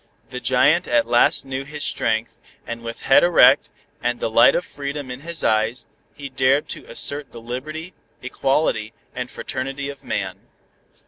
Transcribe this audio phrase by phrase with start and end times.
[0.31, 3.69] The giant at last knew his strength, and with head erect,
[4.01, 5.85] and the light of freedom in his eyes,
[6.15, 10.39] he dared to assert the liberty, equality and fraternity of man.